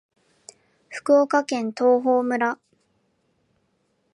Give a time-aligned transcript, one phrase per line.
[0.89, 2.57] 福岡県東峰村